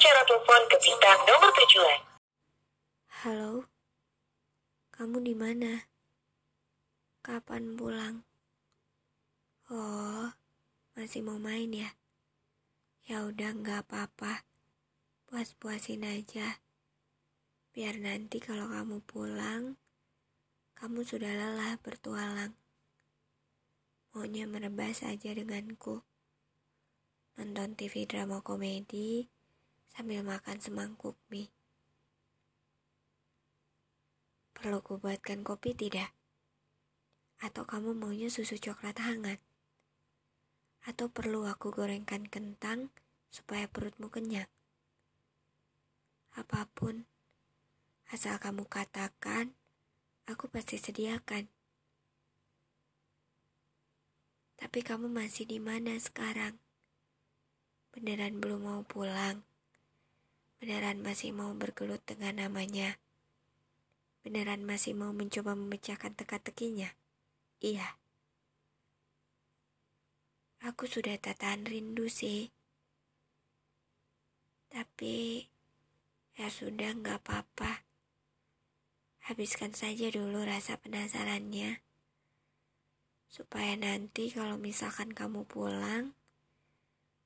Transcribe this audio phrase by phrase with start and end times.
[0.00, 2.00] telepon ke bintang nomor tujuan.
[3.20, 3.68] Halo,
[4.88, 5.84] kamu di mana?
[7.20, 8.24] Kapan pulang?
[9.68, 10.32] Oh,
[10.96, 11.92] masih mau main ya?
[13.04, 14.48] Ya udah nggak apa-apa,
[15.28, 16.64] puas-puasin aja.
[17.76, 19.76] Biar nanti kalau kamu pulang,
[20.72, 22.56] kamu sudah lelah bertualang.
[24.16, 26.00] Maunya merebas aja denganku.
[27.36, 29.28] Nonton TV drama komedi
[29.92, 31.52] sambil makan semangkuk mie.
[34.56, 36.16] Perlu kubuatkan kopi tidak?
[37.36, 39.36] Atau kamu maunya susu coklat hangat?
[40.88, 42.88] Atau perlu aku gorengkan kentang
[43.28, 44.48] supaya perutmu kenyang?
[46.32, 47.04] Apa pun,
[48.08, 49.52] asal kamu katakan,
[50.24, 51.52] aku pasti sediakan.
[54.56, 56.56] Tapi kamu masih di mana sekarang?
[57.92, 59.51] Beneran belum mau pulang?
[60.62, 62.94] Beneran masih mau bergelut dengan namanya?
[64.22, 66.86] Beneran masih mau mencoba memecahkan teka-tekinya?
[67.58, 67.98] Iya.
[70.62, 72.54] Aku sudah tatan rindu sih.
[74.70, 75.50] Tapi
[76.38, 77.82] ya sudah nggak apa-apa.
[79.26, 81.82] Habiskan saja dulu rasa penasarannya
[83.26, 86.14] supaya nanti kalau misalkan kamu pulang,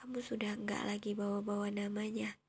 [0.00, 2.40] kamu sudah nggak lagi bawa-bawa namanya.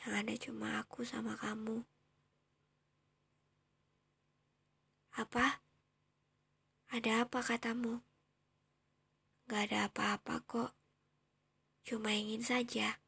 [0.00, 1.84] Yang ada cuma aku sama kamu.
[5.16, 5.60] Apa?
[6.90, 8.00] Ada apa katamu?
[9.46, 10.72] Gak ada apa-apa kok.
[11.84, 12.98] Cuma ingin saja.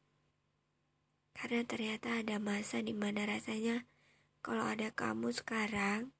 [1.32, 3.88] Karena ternyata ada masa di mana rasanya
[4.44, 6.12] kalau ada kamu sekarang,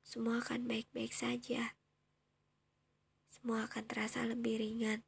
[0.00, 1.76] semua akan baik-baik saja
[3.40, 5.00] semua akan terasa lebih ringan,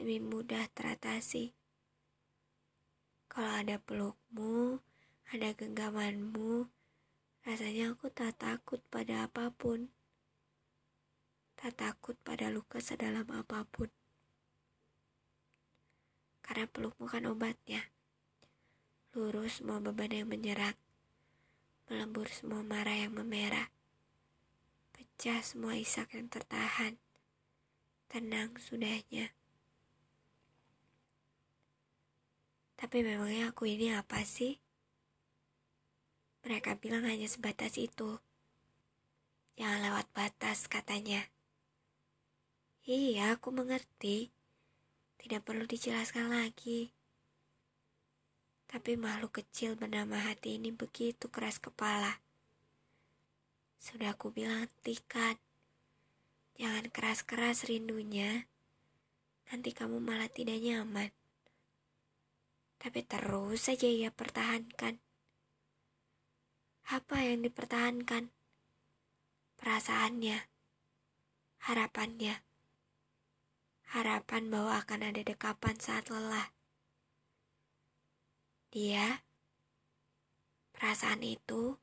[0.00, 1.52] lebih mudah teratasi.
[3.34, 4.78] Kalau ada pelukmu,
[5.34, 6.70] ada genggamanmu,
[7.42, 9.90] rasanya aku tak takut pada apa pun.
[11.58, 13.90] Tak takut pada luka sedalam apa pun.
[16.46, 17.90] Karena pelukmu kan obatnya.
[19.18, 20.78] Lurus semua beban yang menyerang.
[21.90, 23.74] Melembur semua marah yang memerah
[25.14, 26.98] pecah semua isak yang tertahan.
[28.10, 29.30] Tenang sudahnya.
[32.84, 34.60] Tapi memangnya aku ini apa sih?
[36.44, 38.20] Mereka bilang hanya sebatas itu.
[39.56, 41.24] Jangan lewat batas katanya.
[42.84, 44.28] Iya, aku mengerti.
[45.16, 46.92] Tidak perlu dijelaskan lagi.
[48.68, 52.20] Tapi makhluk kecil bernama hati ini begitu keras kepala.
[53.80, 55.40] Sudah aku bilang hentikan.
[56.60, 58.44] Jangan keras-keras rindunya.
[59.48, 61.23] Nanti kamu malah tidak nyaman.
[62.78, 65.00] Tapi terus saja ia pertahankan.
[66.84, 68.28] Apa yang dipertahankan?
[69.56, 70.36] Perasaannya,
[71.64, 72.44] harapannya,
[73.94, 76.52] harapan bahwa akan ada dekapan saat lelah.
[78.68, 79.24] Dia,
[80.74, 81.78] perasaan itu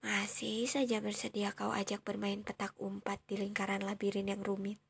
[0.00, 4.80] masih saja bersedia kau ajak bermain petak umpat di lingkaran labirin yang rumit.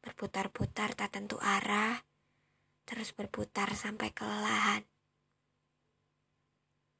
[0.00, 2.00] Berputar-putar tak tentu arah,
[2.84, 4.84] terus berputar sampai kelelahan.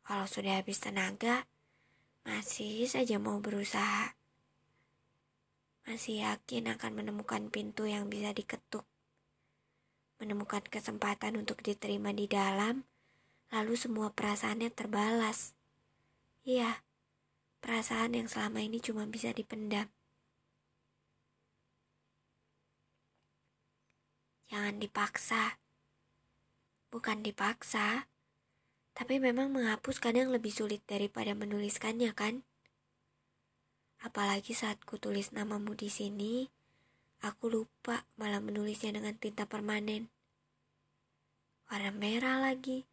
[0.04, 1.48] Kalau sudah habis tenaga,
[2.28, 4.12] masih saja mau berusaha.
[5.88, 8.84] Masih yakin akan menemukan pintu yang bisa diketuk.
[10.20, 12.84] Menemukan kesempatan untuk diterima di dalam,
[13.52, 15.56] lalu semua perasaannya terbalas.
[16.44, 16.84] Iya,
[17.64, 19.88] perasaan yang selama ini cuma bisa dipendam.
[24.52, 25.63] Jangan dipaksa.
[26.94, 28.06] Bukan dipaksa,
[28.94, 32.46] tapi memang menghapus kadang lebih sulit daripada menuliskannya kan?
[33.98, 36.46] Apalagi saat ku tulis namamu di sini,
[37.18, 40.06] aku lupa malah menulisnya dengan tinta permanen.
[41.66, 42.86] Warna merah lagi.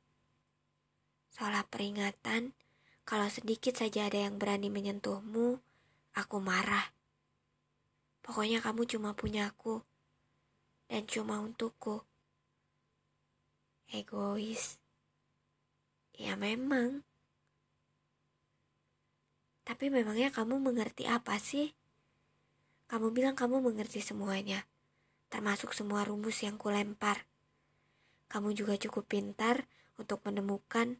[1.38, 2.58] Seolah peringatan
[3.06, 5.62] kalau sedikit saja ada yang berani menyentuhmu,
[6.18, 6.90] aku marah.
[8.26, 9.86] Pokoknya kamu cuma punya aku
[10.90, 12.02] dan cuma untukku.
[13.92, 14.80] Egois.
[16.16, 17.04] Ya memang.
[19.68, 21.76] Tapi memangnya kamu mengerti apa sih?
[22.88, 24.64] Kamu bilang kamu mengerti semuanya,
[25.28, 27.28] termasuk semua rumus yang kulempar.
[28.32, 29.68] Kamu juga cukup pintar
[30.00, 30.96] untuk menemukan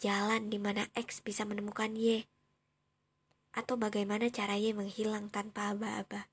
[0.00, 2.24] jalan di mana X bisa menemukan Y,
[3.52, 6.32] atau bagaimana cara Y menghilang tanpa aba-aba.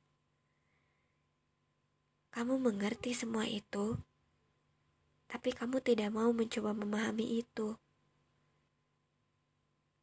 [2.31, 3.99] Kamu mengerti semua itu,
[5.25, 7.75] Tapi kamu tidak mau mencoba memahami itu.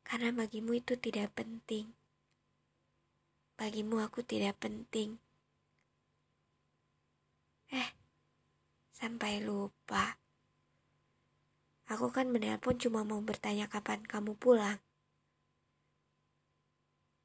[0.02, 1.94] Karena bagimu itu tidak penting.
[3.54, 5.22] Bagimu aku tidak penting.
[7.72, 7.88] Eh,
[8.90, 10.20] sampai lupa.
[11.88, 14.80] Aku kan menelpon cuma mau bertanya kapan kamu pulang.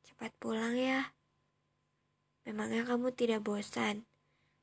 [0.07, 1.17] Cepat pulang ya.
[2.47, 4.07] Memangnya kamu tidak bosan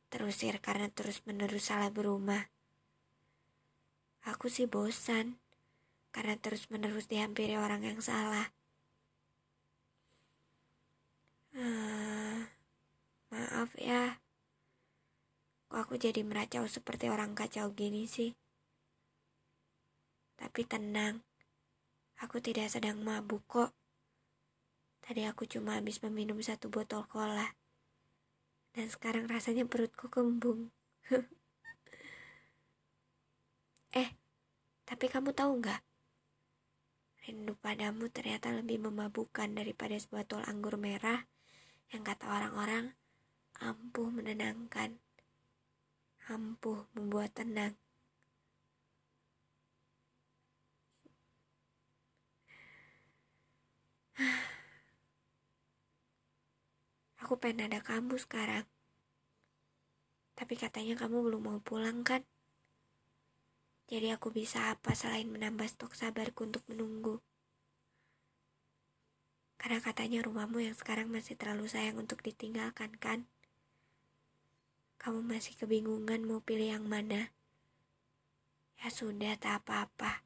[0.09, 2.54] terusir karena terus-menerus salah berumah?
[4.25, 5.37] Aku sih bosan
[6.15, 8.55] karena terus-menerus dihampiri orang yang salah.
[11.55, 12.49] Uh,
[13.35, 14.19] maaf ya.
[15.69, 18.33] Kok aku jadi meracau seperti orang kacau gini sih?
[20.35, 21.23] Tapi tenang,
[22.19, 23.71] aku tidak sedang mabuk kok.
[25.03, 27.55] Tadi aku cuma habis meminum satu botol cola.
[28.75, 30.75] Dan sekarang rasanya perutku kembung.
[34.03, 34.11] eh,
[35.05, 35.85] tapi kamu tahu nggak?
[37.29, 41.29] Rindu padamu ternyata lebih memabukkan daripada sebotol anggur merah
[41.93, 42.97] yang kata orang-orang
[43.61, 44.97] ampuh menenangkan,
[46.33, 47.77] ampuh membuat tenang.
[57.21, 58.65] Aku pengen ada kamu sekarang.
[60.33, 62.25] Tapi katanya kamu belum mau pulang kan?
[63.85, 67.21] Jadi aku bisa apa selain menambah stok sabarku untuk menunggu?
[69.61, 73.29] Karena katanya rumahmu yang sekarang masih terlalu sayang untuk ditinggalkan kan?
[74.97, 77.29] Kamu masih kebingungan mau pilih yang mana?
[78.81, 80.25] Ya sudah, tak apa-apa.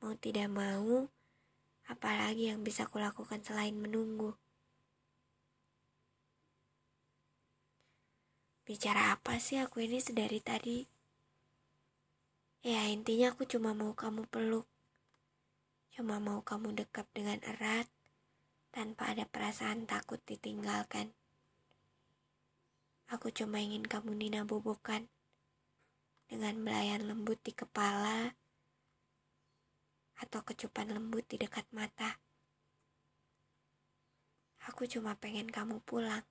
[0.00, 1.12] Mau tidak mau,
[1.84, 4.32] apalagi yang bisa kulakukan selain menunggu?
[8.64, 10.97] Bicara apa sih aku ini sedari tadi?
[12.66, 14.66] Ya intinya aku cuma mau kamu peluk.
[15.94, 17.86] Cuma mau kamu dekat dengan erat
[18.74, 21.14] tanpa ada perasaan takut ditinggalkan.
[23.08, 25.06] Aku cuma ingin kamu Nina bobokan
[26.26, 28.36] dengan belayan lembut di kepala
[30.18, 32.18] atau kecupan lembut di dekat mata.
[34.66, 36.26] Aku cuma pengen kamu pulang.